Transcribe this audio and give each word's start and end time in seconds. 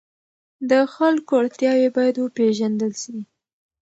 د 0.69 0.71
خلکو 0.95 1.31
اړتیاوې 1.41 1.89
باید 1.97 2.15
وپېژندل 2.19 2.93
سي. 3.03 3.17